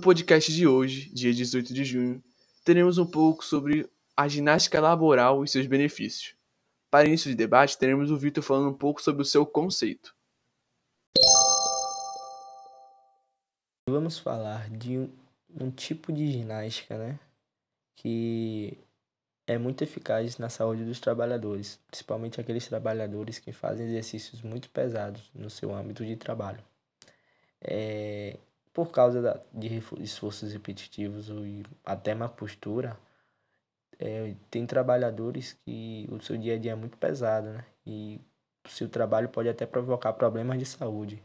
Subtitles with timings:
[0.00, 2.24] podcast de hoje, dia 18 de junho,
[2.64, 6.34] teremos um pouco sobre a ginástica laboral e seus benefícios.
[6.90, 10.14] Para início de debate, teremos o Vitor falando um pouco sobre o seu conceito.
[13.88, 15.10] Vamos falar de um,
[15.60, 17.18] um tipo de ginástica, né,
[17.96, 18.78] que
[19.46, 25.30] é muito eficaz na saúde dos trabalhadores, principalmente aqueles trabalhadores que fazem exercícios muito pesados
[25.34, 26.62] no seu âmbito de trabalho.
[27.60, 28.36] É,
[28.72, 32.96] por causa da, de esforços repetitivos e até má postura,
[33.98, 37.64] é, tem trabalhadores que o seu dia a dia é muito pesado, né?
[37.86, 38.20] E
[38.66, 41.22] o seu trabalho pode até provocar problemas de saúde,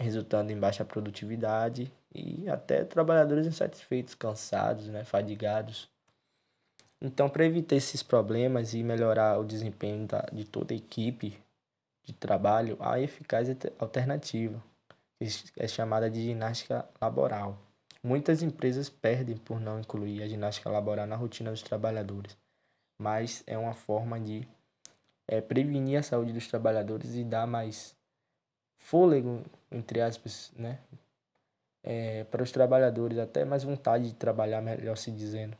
[0.00, 5.04] resultando em baixa produtividade e até trabalhadores insatisfeitos, cansados, né?
[5.04, 5.90] Fadigados.
[7.00, 11.38] Então, para evitar esses problemas e melhorar o desempenho da, de toda a equipe
[12.04, 14.62] de trabalho, há eficaz alternativa
[15.56, 17.58] é chamada de ginástica laboral.
[18.02, 22.36] Muitas empresas perdem por não incluir a ginástica laboral na rotina dos trabalhadores,
[22.98, 24.46] mas é uma forma de
[25.26, 27.96] é, prevenir a saúde dos trabalhadores e dar mais
[28.76, 30.78] fôlego, entre aspas, né?
[31.82, 35.56] É, para os trabalhadores, até mais vontade de trabalhar, melhor se dizendo.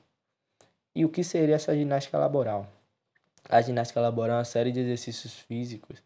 [0.94, 2.66] E o que seria essa ginástica laboral?
[3.48, 6.02] A ginástica laboral é uma série de exercícios físicos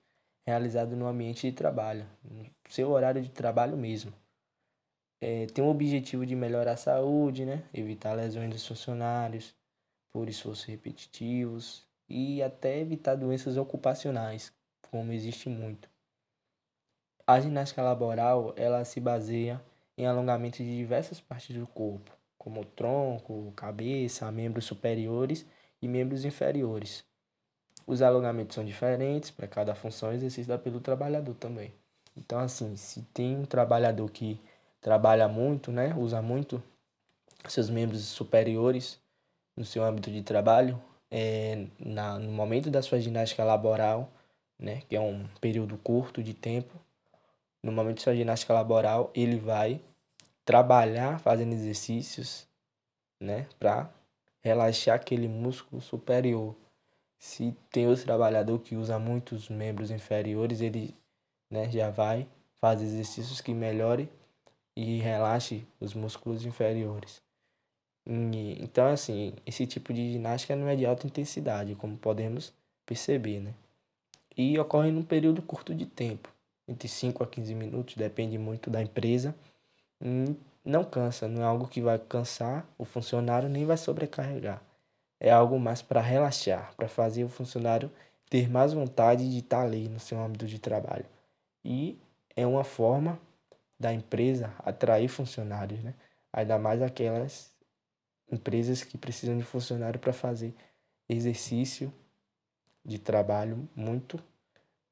[0.46, 4.12] realizado no ambiente de trabalho, no seu horário de trabalho mesmo.
[5.20, 7.62] É, tem o objetivo de melhorar a saúde, né?
[7.74, 9.54] evitar lesões dos funcionários
[10.12, 14.52] por esforços repetitivos e até evitar doenças ocupacionais,
[14.90, 15.88] como existe muito.
[17.26, 19.62] A ginástica laboral ela se baseia
[19.96, 25.46] em alongamento de diversas partes do corpo, como tronco, cabeça, membros superiores
[25.80, 27.04] e membros inferiores.
[27.86, 31.72] Os alongamentos são diferentes para cada função exercida pelo trabalhador também.
[32.16, 34.40] Então, assim, se tem um trabalhador que
[34.80, 36.62] trabalha muito, né, usa muito
[37.48, 38.98] seus membros superiores
[39.56, 40.80] no seu âmbito de trabalho,
[41.10, 44.10] é, na, no momento da sua ginástica laboral,
[44.58, 46.78] né, que é um período curto de tempo,
[47.62, 49.80] no momento da sua ginástica laboral, ele vai
[50.44, 52.46] trabalhar fazendo exercícios,
[53.20, 53.90] né, para
[54.42, 56.54] relaxar aquele músculo superior.
[57.20, 60.94] Se tem outro trabalhador que usa muitos membros inferiores, ele
[61.50, 62.26] né, já vai
[62.58, 64.08] fazer exercícios que melhore
[64.74, 67.20] e relaxe os músculos inferiores.
[68.06, 72.54] E, então, assim, esse tipo de ginástica não é de alta intensidade, como podemos
[72.86, 73.52] perceber, né?
[74.34, 76.30] E ocorre num período curto de tempo,
[76.66, 79.34] entre 5 a 15 minutos, depende muito da empresa.
[80.00, 84.62] E não cansa, não é algo que vai cansar o funcionário nem vai sobrecarregar
[85.20, 87.92] é algo mais para relaxar, para fazer o funcionário
[88.30, 91.04] ter mais vontade de estar ali no seu âmbito de trabalho.
[91.64, 92.00] E
[92.34, 93.20] é uma forma
[93.78, 95.94] da empresa atrair funcionários, né?
[96.32, 97.52] Ainda mais aquelas
[98.30, 100.54] empresas que precisam de funcionário para fazer
[101.08, 101.92] exercício
[102.84, 104.22] de trabalho muito,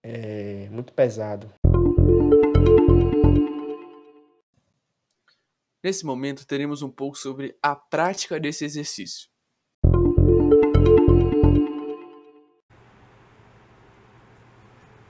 [0.03, 1.53] é, muito pesado.
[5.83, 9.29] Nesse momento, teremos um pouco sobre a prática desse exercício.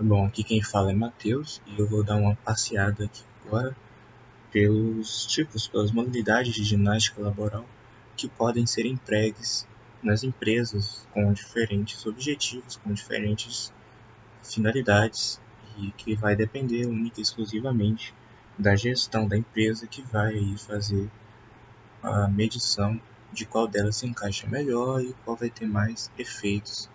[0.00, 3.76] Bom, aqui quem fala é Matheus e eu vou dar uma passeada aqui agora
[4.52, 7.66] pelos tipos, pelas modalidades de ginástica laboral
[8.16, 9.66] que podem ser empregues
[10.00, 13.72] nas empresas com diferentes objetivos, com diferentes
[14.40, 15.40] finalidades
[15.76, 18.14] e que vai depender única e exclusivamente
[18.56, 21.10] da gestão da empresa que vai fazer
[22.04, 23.00] a medição
[23.32, 26.88] de qual delas se encaixa melhor e qual vai ter mais efeitos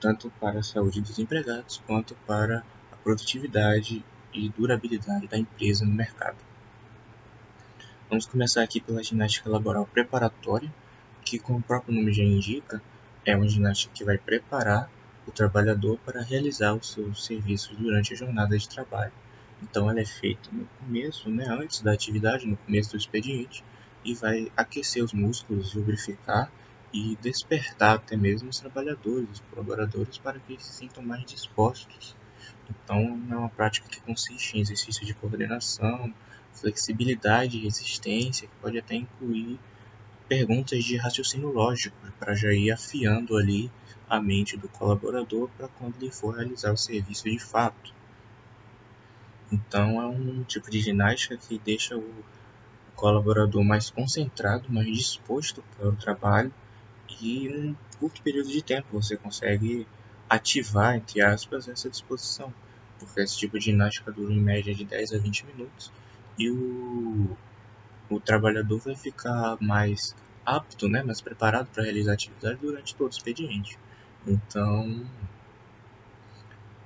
[0.00, 5.92] tanto para a saúde dos empregados quanto para a produtividade e durabilidade da empresa no
[5.92, 6.36] mercado.
[8.08, 10.72] Vamos começar aqui pela ginástica laboral preparatória,
[11.22, 12.82] que, como o próprio nome já indica,
[13.24, 14.90] é uma ginástica que vai preparar
[15.26, 19.12] o trabalhador para realizar os seus serviços durante a jornada de trabalho.
[19.62, 23.62] Então, ela é feita no começo, né, antes da atividade, no começo do expediente,
[24.04, 26.50] e vai aquecer os músculos, lubrificar
[26.92, 32.16] e despertar até mesmo os trabalhadores, os colaboradores, para que eles se sintam mais dispostos.
[32.68, 36.12] Então, é uma prática que consiste em exercício de coordenação,
[36.52, 39.58] flexibilidade e resistência, que pode até incluir
[40.28, 43.70] perguntas de raciocínio lógico, para já ir afiando ali
[44.08, 47.94] a mente do colaborador para quando ele for realizar o serviço de fato.
[49.52, 52.24] Então, é um tipo de ginástica que deixa o
[52.94, 56.52] colaborador mais concentrado, mais disposto para o trabalho
[57.20, 59.86] e em um curto período de tempo você consegue
[60.28, 62.52] ativar, entre aspas, essa disposição,
[62.98, 65.92] porque esse tipo de ginástica dura em média de 10 a 20 minutos
[66.38, 67.36] e o,
[68.08, 70.14] o trabalhador vai ficar mais
[70.44, 73.78] apto, né, mais preparado para realizar a atividade durante todo o expediente.
[74.26, 75.04] Então,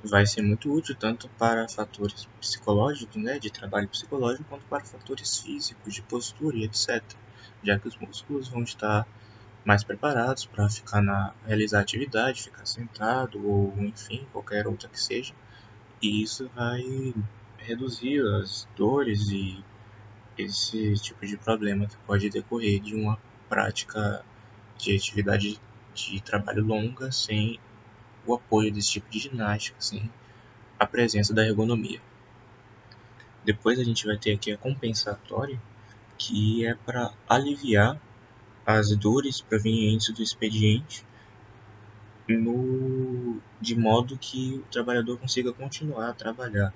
[0.02, 5.38] vai ser muito útil tanto para fatores psicológicos, né, de trabalho psicológico, quanto para fatores
[5.38, 7.02] físicos, de postura e etc.
[7.62, 9.06] Já que os músculos vão estar
[9.64, 15.32] mais preparados para ficar na realizar atividade, ficar sentado ou enfim, qualquer outra que seja.
[16.02, 16.82] E isso vai
[17.56, 19.64] reduzir as dores e
[20.36, 23.18] esse tipo de problema que pode decorrer de uma
[23.48, 24.24] prática
[24.76, 25.60] de atividade
[25.94, 27.58] de trabalho longa sem
[28.26, 30.10] o apoio desse tipo de ginástica, sem
[30.78, 32.00] a presença da ergonomia.
[33.44, 35.60] Depois a gente vai ter aqui a compensatória,
[36.18, 38.00] que é para aliviar
[38.66, 41.04] as dores provenientes do expediente
[42.28, 46.72] no, de modo que o trabalhador consiga continuar a trabalhar.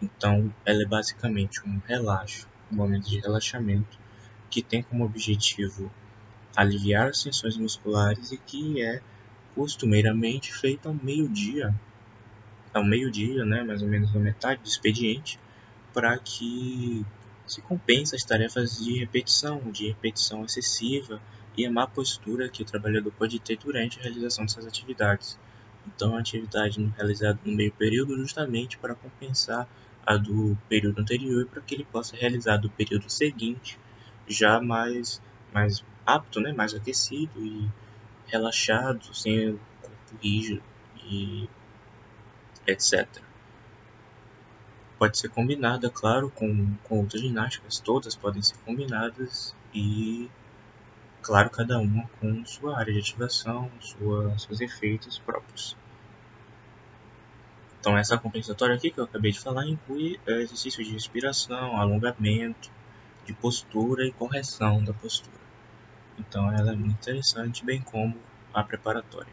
[0.00, 3.98] Então, ela é basicamente um relaxo, um momento de relaxamento
[4.50, 5.90] que tem como objetivo
[6.56, 9.02] aliviar as tensões musculares e que é
[9.54, 11.74] costumeiramente feita ao meio-dia,
[12.72, 15.38] ao meio-dia, né, mais ou menos na metade do expediente,
[15.92, 17.04] para que
[17.46, 21.20] se compense as tarefas de repetição, de repetição excessiva
[21.56, 25.38] e a má postura que o trabalhador pode ter durante a realização dessas atividades.
[25.86, 29.68] Então, a atividade realizada no meio período justamente para compensar
[30.04, 33.78] a do período anterior para que ele possa realizar do período seguinte
[34.28, 35.20] já mais
[35.52, 37.68] mais apto, né, mais aquecido e
[38.26, 40.62] relaxado, sem o corpo rígido
[41.04, 41.48] e
[42.66, 43.25] etc.
[44.98, 50.30] Pode ser combinada, claro, com, com outras ginásticas, todas podem ser combinadas e,
[51.20, 55.76] claro, cada uma com sua área de ativação, sua, seus efeitos próprios.
[57.78, 62.70] Então, essa compensatória aqui que eu acabei de falar inclui exercícios de respiração, alongamento,
[63.26, 65.36] de postura e correção da postura.
[66.18, 68.16] Então ela é muito interessante, bem como
[68.54, 69.32] a preparatória.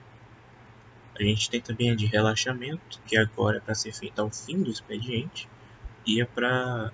[1.18, 4.62] A gente tem também a de relaxamento, que agora é para ser feita ao fim
[4.62, 5.48] do expediente,
[6.06, 6.92] e é para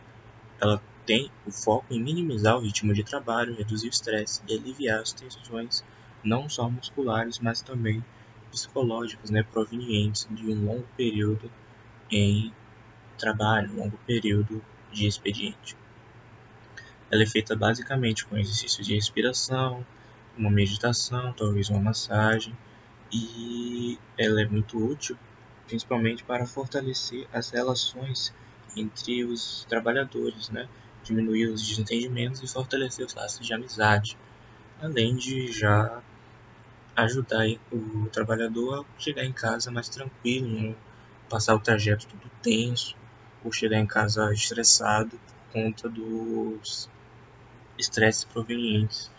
[0.61, 4.99] ela tem o foco em minimizar o ritmo de trabalho, reduzir o estresse e aliviar
[4.99, 5.83] as tensões
[6.23, 8.03] não só musculares, mas também
[8.51, 11.49] psicológicas, né, provenientes de um longo período
[12.11, 12.53] em
[13.17, 14.61] trabalho, longo período
[14.91, 15.77] de expediente.
[17.09, 19.85] Ela é feita basicamente com exercícios de respiração,
[20.37, 22.55] uma meditação, talvez uma massagem,
[23.11, 25.17] e ela é muito útil
[25.69, 28.33] principalmente para fortalecer as relações
[28.75, 30.67] entre os trabalhadores, né?
[31.03, 34.17] diminuir os desentendimentos e fortalecer os laços de amizade,
[34.81, 36.01] além de já
[36.95, 40.75] ajudar o trabalhador a chegar em casa mais tranquilo, não
[41.29, 42.95] passar o trajeto tudo tenso,
[43.43, 46.89] ou chegar em casa estressado por conta dos
[47.77, 49.09] estresses provenientes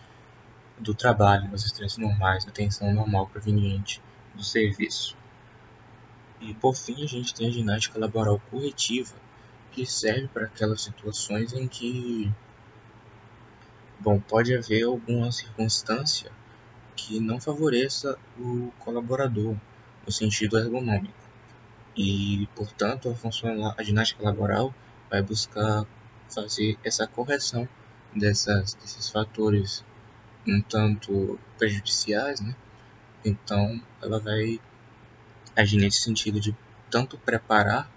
[0.81, 4.03] do trabalho, os estresses normais, a tensão normal proveniente
[4.35, 5.17] do serviço.
[6.41, 9.15] E por fim, a gente tem a ginástica laboral corretiva,
[9.73, 12.32] que serve para aquelas situações em que
[14.00, 16.32] bom, pode haver alguma circunstância
[16.97, 19.57] que não favoreça o colaborador
[20.05, 21.14] no sentido ergonômico.
[21.97, 24.75] E, portanto, a, função, a ginástica laboral
[25.11, 25.87] vai buscar
[26.28, 27.69] fazer essa correção
[28.14, 29.85] dessas, desses fatores
[30.47, 32.54] um tanto prejudiciais, né?
[33.25, 34.61] Então, ela vai
[35.56, 36.56] agir nesse sentido de
[36.90, 37.90] tanto preparar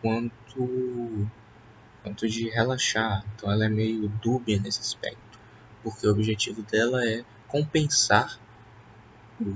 [0.00, 1.28] quanto
[2.02, 3.24] quanto de relaxar.
[3.34, 5.38] Então, ela é meio dúbia nesse aspecto,
[5.82, 8.38] porque o objetivo dela é compensar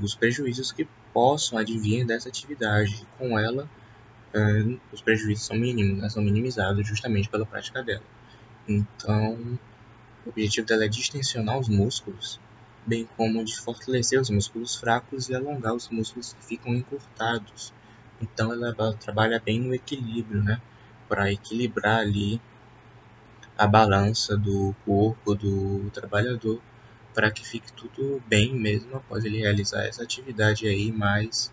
[0.03, 3.07] os prejuízos que possam advir dessa atividade.
[3.19, 3.69] Com ela,
[4.35, 6.09] eh, os prejuízos são mínimos, né?
[6.09, 8.03] são minimizados justamente pela prática dela.
[8.69, 9.59] Então,
[10.25, 12.41] o objetivo dela é distensionar os músculos,
[12.87, 17.73] bem como de fortalecer os músculos fracos e alongar os músculos que ficam encurtados.
[18.21, 20.61] Então ela, trabalha bem no equilíbrio, né?
[21.09, 22.41] Para equilibrar ali
[23.57, 26.61] a balança do corpo do trabalhador
[27.15, 31.53] para que fique tudo bem mesmo após ele realizar essa atividade aí mais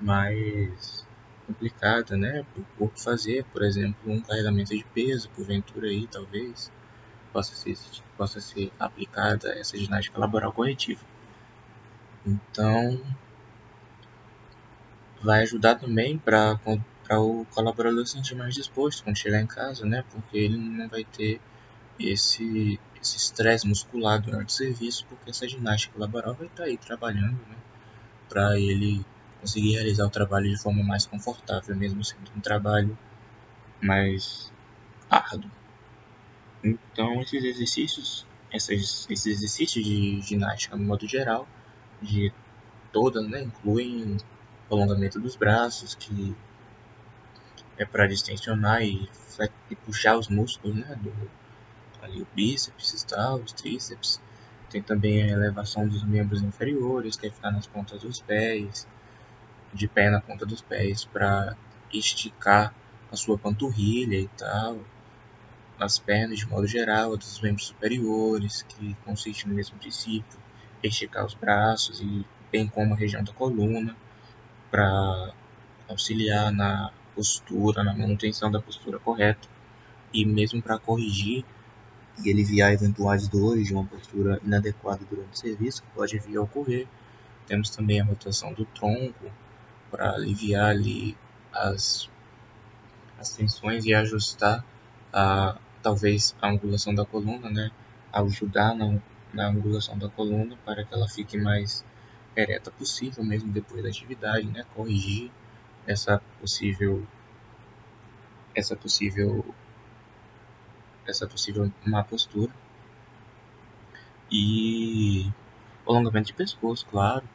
[0.00, 1.06] mais
[1.46, 6.70] complicada, né, o corpo fazer, por exemplo, um carregamento de peso, porventura aí, talvez,
[7.32, 7.76] possa ser,
[8.16, 11.00] possa ser aplicada essa ginástica laboral corretiva.
[12.26, 13.00] Então,
[15.22, 16.58] vai ajudar também para
[17.18, 20.04] o colaborador se sentir mais disposto quando chegar em casa, né?
[20.10, 21.40] Porque ele não vai ter
[21.98, 26.76] esse esse estresse muscular durante o serviço, porque essa ginástica laboral vai estar tá aí
[26.76, 27.56] trabalhando, né?
[28.28, 29.04] Para ele
[29.40, 32.96] conseguir realizar o trabalho de forma mais confortável, mesmo sendo um trabalho
[33.80, 34.52] mais
[35.08, 35.50] árduo.
[36.62, 41.48] Então, esses exercícios, esses, esses exercícios de ginástica, no modo geral,
[42.02, 42.32] de
[42.92, 44.18] todas, né, incluem
[44.70, 46.36] alongamento dos braços, que
[47.78, 49.08] é para distensionar e,
[49.70, 51.12] e, puxar os músculos, né, do,
[52.02, 54.20] ali o bíceps e tal, os tríceps.
[54.68, 58.86] Tem também a elevação dos membros inferiores, que é ficar nas pontas dos pés,
[59.72, 61.56] de pé na ponta dos pés, para
[61.92, 62.74] esticar
[63.10, 64.78] a sua panturrilha e tal
[65.80, 70.38] as pernas de modo geral, dos membros superiores, que consiste no mesmo princípio,
[70.82, 73.96] esticar os braços e bem como a região da coluna,
[74.70, 75.32] para
[75.88, 79.48] auxiliar na postura, na manutenção da postura correta
[80.12, 81.44] e mesmo para corrigir
[82.22, 86.42] e aliviar eventuais dores de uma postura inadequada durante o serviço, que pode vir a
[86.42, 86.86] ocorrer.
[87.46, 89.32] Temos também a rotação do tronco
[89.90, 91.16] para aliviar ali
[91.52, 92.08] as,
[93.18, 94.64] as tensões e ajustar
[95.12, 97.70] a, talvez a angulação da coluna, né,
[98.12, 98.98] ajudar na,
[99.32, 101.84] na angulação da coluna para que ela fique mais
[102.36, 105.30] ereta possível mesmo depois da atividade, né, corrigir
[105.86, 107.06] essa possível
[108.54, 109.44] essa possível
[111.06, 112.52] essa possível má postura.
[114.30, 115.28] E
[115.86, 117.28] alongamento de pescoço, claro,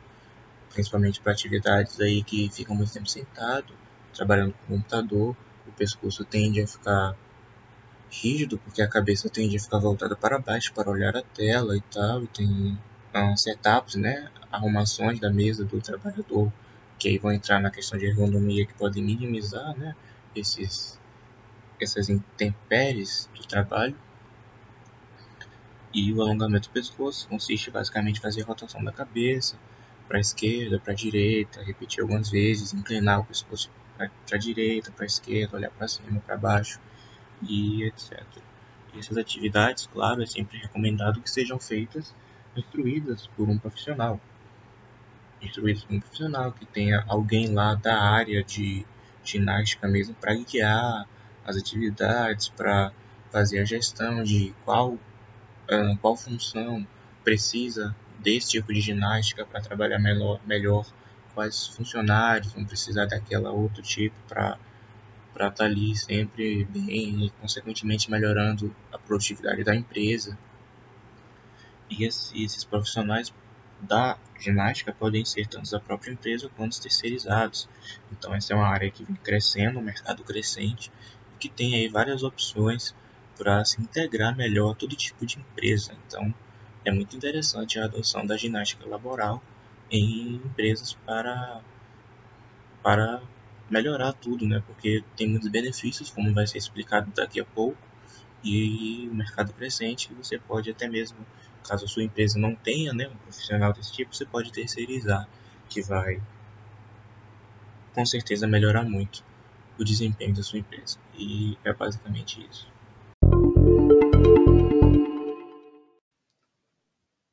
[0.74, 3.74] principalmente para atividades aí que ficam muito tempo sentado,
[4.14, 5.36] trabalhando com o computador,
[5.68, 7.16] o pescoço tende a ficar
[8.10, 11.82] rígido, porque a cabeça tende a ficar voltada para baixo para olhar a tela e
[11.82, 12.78] tal, e tem
[13.16, 16.52] um, setups, né, arrumações da mesa do trabalhador,
[16.98, 19.96] que aí vão entrar na questão de ergonomia que podem minimizar, né,
[20.36, 21.00] esses,
[21.80, 23.96] essas intempéries do trabalho.
[25.94, 29.56] E o alongamento do pescoço consiste basicamente em fazer rotação da cabeça
[30.10, 34.92] para a esquerda, para a direita, repetir algumas vezes, inclinar o pescoço para a direita,
[34.92, 36.82] para a esquerda, olhar para cima, para baixo
[37.42, 38.24] e etc.
[38.98, 42.14] Essas atividades, claro, é sempre recomendado que sejam feitas
[42.56, 44.20] instruídas por um profissional.
[45.42, 48.86] Instruídas por um profissional que tenha alguém lá da área de
[49.24, 51.08] ginástica mesmo para guiar
[51.46, 52.92] as atividades, para
[53.32, 56.88] fazer a gestão de qual, uh, qual função
[57.24, 60.86] precisa desse tipo de ginástica para trabalhar melhor, melhor,
[61.34, 64.58] quais funcionários vão precisar daquela outro tipo para
[65.36, 70.38] para estar tá ali sempre bem e, consequentemente, melhorando a produtividade da empresa.
[71.90, 73.34] E esses profissionais
[73.82, 77.68] da ginástica podem ser tanto da própria empresa quanto terceirizados.
[78.14, 80.90] Então, essa é uma área que vem crescendo, um mercado crescente,
[81.38, 82.96] que tem aí várias opções
[83.38, 85.94] para se integrar melhor a todo tipo de empresa.
[86.08, 86.34] Então,
[86.86, 89.44] é muito interessante a adoção da ginástica laboral
[89.92, 91.60] em empresas para,
[92.82, 93.22] para
[93.70, 94.64] melhorar tudo, né?
[94.66, 97.78] Porque tem muitos benefícios, como vai ser explicado daqui a pouco,
[98.44, 101.18] e o mercado crescente, você pode até mesmo,
[101.68, 105.28] caso a sua empresa não tenha, né, um profissional desse tipo, você pode terceirizar,
[105.68, 106.22] que vai
[107.94, 109.24] com certeza melhorar muito
[109.80, 111.00] o desempenho da sua empresa.
[111.18, 112.70] E é basicamente isso.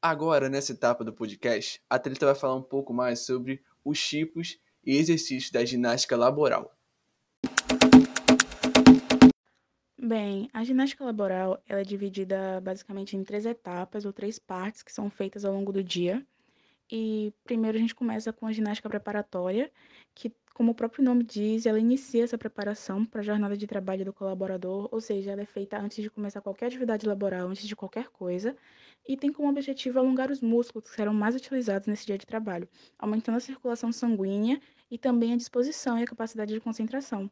[0.00, 4.58] Agora, nessa etapa do podcast, a Thalita vai falar um pouco mais sobre os tipos
[4.84, 6.76] e exercícios da ginástica laboral.
[9.98, 14.92] Bem, a ginástica laboral ela é dividida basicamente em três etapas ou três partes que
[14.92, 16.26] são feitas ao longo do dia.
[16.94, 19.72] E primeiro a gente começa com a ginástica preparatória,
[20.14, 24.04] que, como o próprio nome diz, ela inicia essa preparação para a jornada de trabalho
[24.04, 27.74] do colaborador, ou seja, ela é feita antes de começar qualquer atividade laboral, antes de
[27.74, 28.54] qualquer coisa,
[29.08, 32.68] e tem como objetivo alongar os músculos que serão mais utilizados nesse dia de trabalho,
[32.98, 37.30] aumentando a circulação sanguínea e também a disposição e a capacidade de concentração.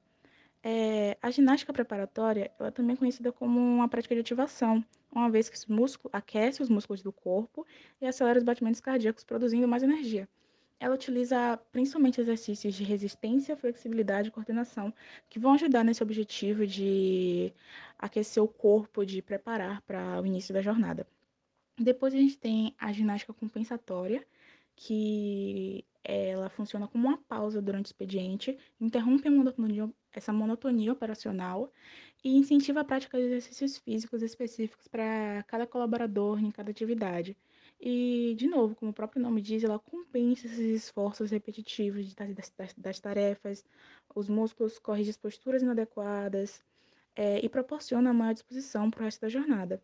[0.63, 5.49] É, a ginástica preparatória ela também é conhecida como uma prática de ativação, uma vez
[5.49, 7.67] que o músculo aquece os músculos do corpo
[8.01, 10.29] e acelera os batimentos cardíacos, produzindo mais energia.
[10.79, 14.95] Ela utiliza principalmente exercícios de resistência, flexibilidade e coordenação,
[15.29, 17.53] que vão ajudar nesse objetivo de
[17.99, 21.07] aquecer o corpo, de preparar para o início da jornada.
[21.79, 24.27] Depois a gente tem a ginástica compensatória,
[24.75, 31.73] que ela funciona como uma pausa durante o expediente, interrompe monotonia, essa monotonia operacional
[32.25, 37.37] e incentiva a prática de exercícios físicos específicos para cada colaborador em cada atividade.
[37.81, 42.75] E, de novo, como o próprio nome diz, ela compensa esses esforços repetitivos das, das,
[42.75, 43.65] das tarefas,
[44.15, 46.63] os músculos corrigem as posturas inadequadas
[47.15, 49.83] é, e proporciona maior disposição para o resto da jornada.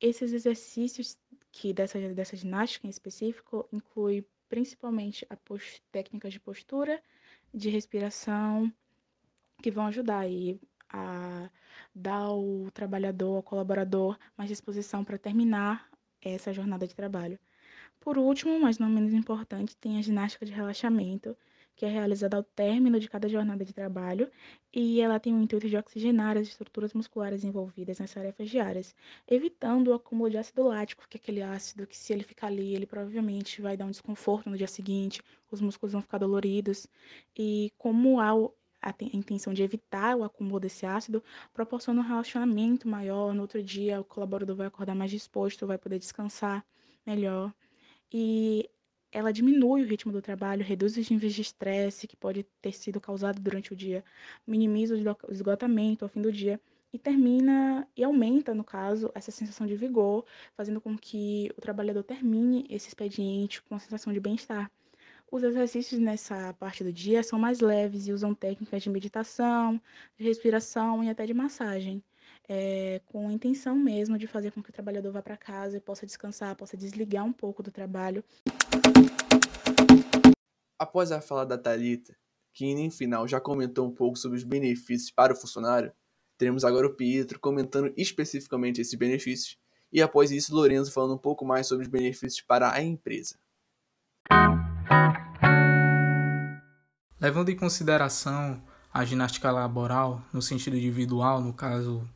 [0.00, 1.16] Esses exercícios
[1.52, 5.26] que dessa, dessa ginástica em específico inclui principalmente
[5.92, 7.00] técnicas de postura,
[7.54, 8.70] de respiração,
[9.62, 11.48] que vão ajudar aí a
[11.94, 15.88] dar ao trabalhador, ao colaborador, mais disposição para terminar
[16.20, 17.38] essa jornada de trabalho.
[18.00, 21.36] Por último, mas não menos importante, tem a ginástica de relaxamento,
[21.80, 24.30] que é realizada ao término de cada jornada de trabalho,
[24.70, 28.94] e ela tem o intuito de oxigenar as estruturas musculares envolvidas nas tarefas diárias,
[29.26, 32.74] evitando o acúmulo de ácido lático, que é aquele ácido que, se ele ficar ali,
[32.74, 36.86] ele provavelmente vai dar um desconforto no dia seguinte, os músculos vão ficar doloridos.
[37.34, 38.30] E como há
[38.82, 43.32] a, intenção de evitar o acúmulo desse ácido, proporciona um relaxamento maior.
[43.32, 46.62] No outro dia, o colaborador vai acordar mais disposto, vai poder descansar
[47.06, 47.54] melhor.
[48.12, 48.68] E
[49.12, 53.00] ela diminui o ritmo do trabalho, reduz os níveis de estresse que pode ter sido
[53.00, 54.04] causado durante o dia,
[54.46, 56.60] minimiza o esgotamento ao fim do dia
[56.92, 60.24] e termina e aumenta, no caso, essa sensação de vigor,
[60.56, 64.70] fazendo com que o trabalhador termine esse expediente com uma sensação de bem-estar.
[65.30, 69.80] Os exercícios nessa parte do dia são mais leves e usam técnicas de meditação,
[70.18, 72.02] de respiração e até de massagem,
[72.48, 75.80] é, com a intenção mesmo de fazer com que o trabalhador vá para casa e
[75.80, 78.24] possa descansar, possa desligar um pouco do trabalho.
[80.80, 82.16] Após a fala da Talita,
[82.54, 85.92] que em final já comentou um pouco sobre os benefícios para o funcionário,
[86.38, 89.58] teremos agora o Pietro comentando especificamente esses benefícios,
[89.92, 93.38] e após isso Lorenzo falando um pouco mais sobre os benefícios para a empresa.
[97.20, 102.08] Levando em consideração a ginástica laboral, no sentido individual, no caso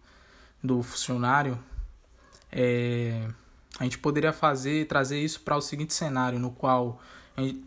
[0.62, 1.62] do funcionário,
[2.50, 3.28] é,
[3.78, 6.98] a gente poderia fazer, trazer isso para o seguinte cenário, no qual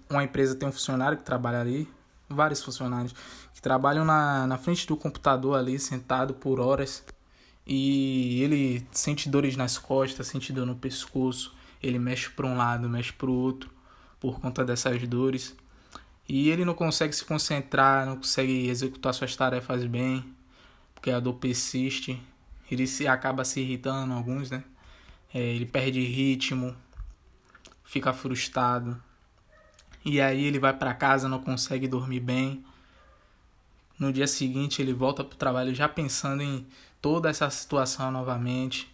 [0.09, 1.89] uma empresa tem um funcionário que trabalha ali,
[2.29, 3.13] vários funcionários
[3.53, 7.03] que trabalham na, na frente do computador ali, sentado por horas,
[7.65, 12.87] e ele sente dores nas costas, sente dor no pescoço, ele mexe para um lado,
[12.87, 13.69] mexe para o outro
[14.19, 15.55] por conta dessas dores.
[16.27, 20.25] E ele não consegue se concentrar, não consegue executar suas tarefas bem,
[20.93, 22.21] porque a dor persiste.
[22.69, 24.63] Ele se acaba se irritando, alguns, né?
[25.33, 26.75] É, ele perde ritmo,
[27.83, 29.01] fica frustrado.
[30.07, 32.63] E aí ele vai para casa, não consegue dormir bem.
[33.99, 36.65] No dia seguinte ele volta para o trabalho já pensando em
[37.01, 38.89] toda essa situação novamente.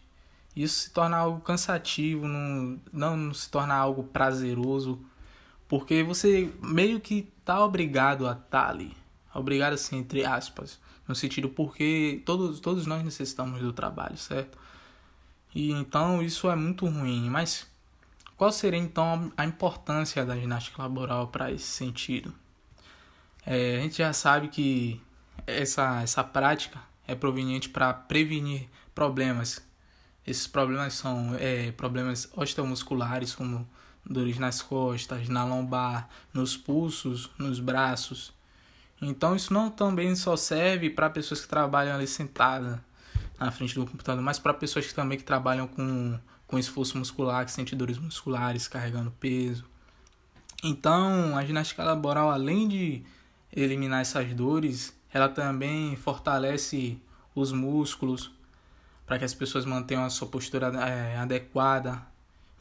[0.55, 4.99] Isso se torna algo cansativo, não, não, se torna algo prazeroso,
[5.67, 8.97] porque você meio que tá obrigado a estar tá ali.
[9.35, 10.79] Obrigado assim, entre aspas.
[11.07, 14.57] No sentido porque todos, todos nós necessitamos do trabalho, certo?
[15.53, 17.29] E então isso é muito ruim.
[17.29, 17.67] Mas
[18.37, 22.33] qual seria então a importância da ginástica laboral para esse sentido?
[23.45, 25.01] É, a gente já sabe que
[25.45, 29.61] essa, essa prática é proveniente para prevenir problemas.
[30.25, 33.67] Esses problemas são é, problemas osteomusculares, como
[34.05, 38.33] dores nas costas, na lombar, nos pulsos, nos braços.
[39.01, 42.79] Então isso não também só serve para pessoas que trabalham ali sentadas
[43.39, 46.17] na frente do computador, mas para pessoas que também que trabalham com,
[46.53, 49.65] com esforço muscular, que sentem dores musculares, carregando peso.
[50.63, 53.01] Então, a ginástica laboral, além de
[53.51, 57.01] eliminar essas dores, ela também fortalece
[57.33, 58.31] os músculos
[59.03, 62.05] para que as pessoas mantenham a sua postura é, adequada,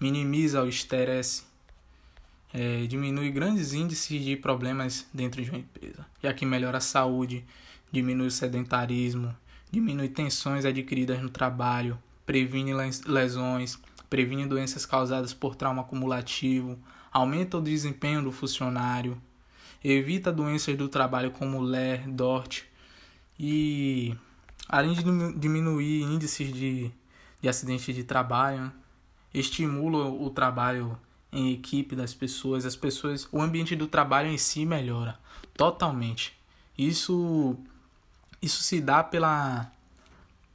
[0.01, 1.45] minimiza o estresse,
[2.51, 7.45] é, diminui grandes índices de problemas dentro de uma empresa, já que melhora a saúde,
[7.93, 9.37] diminui o sedentarismo,
[9.71, 12.73] diminui tensões adquiridas no trabalho, previne
[13.07, 16.79] lesões, previne doenças causadas por trauma acumulativo,
[17.13, 19.21] aumenta o desempenho do funcionário,
[19.83, 22.65] evita doenças do trabalho como LER, DORT
[23.39, 24.15] e
[24.69, 25.03] além de
[25.39, 26.91] diminuir índices de,
[27.41, 28.73] de acidentes de trabalho,
[29.33, 30.99] estimula o trabalho
[31.33, 35.19] em equipe das pessoas, as pessoas, o ambiente do trabalho em si melhora
[35.57, 36.39] totalmente.
[36.77, 37.57] Isso
[38.41, 39.71] isso se dá pela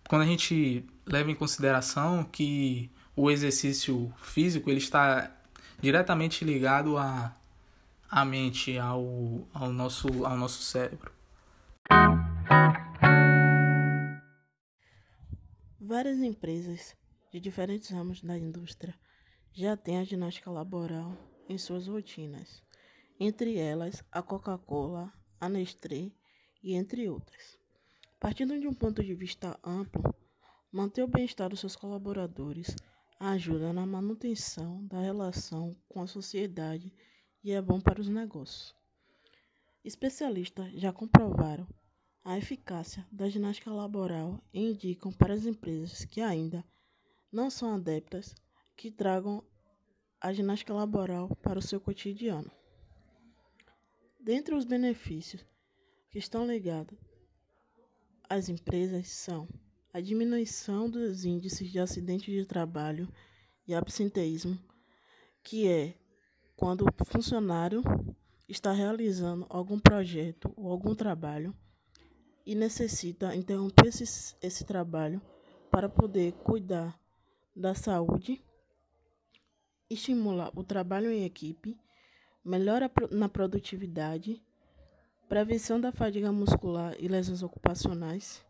[0.07, 5.35] quando a gente leva em consideração que o exercício físico ele está
[5.79, 7.35] diretamente ligado à,
[8.09, 11.11] à mente, ao, ao, nosso, ao nosso cérebro.
[15.79, 16.95] Várias empresas
[17.31, 18.93] de diferentes ramos da indústria
[19.53, 21.17] já têm a ginástica laboral
[21.47, 22.61] em suas rotinas,
[23.19, 26.11] entre elas a Coca-Cola, a Nestlé
[26.61, 27.57] e entre outras.
[28.19, 30.13] Partindo de um ponto de vista amplo,
[30.77, 32.75] manter o bem-estar dos seus colaboradores
[33.19, 36.93] ajuda na manutenção da relação com a sociedade
[37.43, 38.75] e é bom para os negócios.
[39.83, 41.67] Especialistas já comprovaram
[42.23, 46.63] a eficácia da ginástica laboral e indicam para as empresas que ainda
[47.31, 48.35] não são adeptas
[48.75, 49.43] que tragam
[50.21, 52.51] a ginástica laboral para o seu cotidiano.
[54.19, 55.43] Dentre os benefícios
[56.11, 56.99] que estão ligados
[58.29, 59.47] as empresas são
[59.93, 63.07] a diminuição dos índices de acidentes de trabalho
[63.67, 64.57] e absenteísmo,
[65.43, 65.95] que é
[66.55, 67.83] quando o funcionário
[68.47, 71.55] está realizando algum projeto ou algum trabalho
[72.45, 75.21] e necessita interromper esse, esse trabalho
[75.69, 76.97] para poder cuidar
[77.55, 78.41] da saúde,
[79.89, 81.77] estimular o trabalho em equipe,
[82.43, 84.41] melhora na produtividade,
[85.27, 88.45] prevenção da fadiga muscular e lesões ocupacionais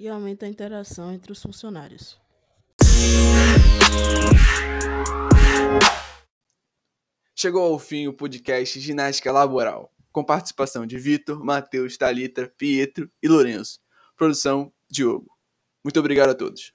[0.00, 2.18] e aumenta a interação entre os funcionários.
[7.36, 13.28] Chegou ao fim o podcast Ginástica Laboral, com participação de Vitor, Matheus, Talita, Pietro e
[13.28, 13.78] Lourenço.
[14.16, 15.30] Produção: Diogo.
[15.84, 16.72] Muito obrigado a todos.